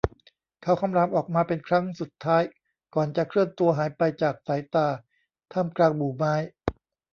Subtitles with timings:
[0.61, 2.43] เขาคำรามออกมาเป็นครั้งสุดท้าย
[2.95, 4.87] ก่อนจะเคลื่อนตัวหายไปจากสายตา
[5.53, 6.33] ท่ามกลางหมู่ไม้